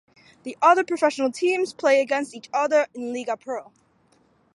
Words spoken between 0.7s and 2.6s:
professional teams play against each